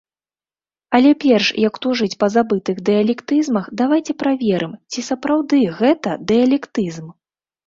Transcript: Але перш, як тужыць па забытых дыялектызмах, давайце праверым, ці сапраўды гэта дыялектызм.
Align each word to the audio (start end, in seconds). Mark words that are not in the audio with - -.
Але 0.99 1.09
перш, 1.23 1.47
як 1.65 1.75
тужыць 1.85 2.17
па 2.23 2.29
забытых 2.35 2.75
дыялектызмах, 2.89 3.69
давайце 3.83 4.17
праверым, 4.25 4.73
ці 4.95 5.05
сапраўды 5.11 5.61
гэта 5.85 6.19
дыялектызм. 6.35 7.07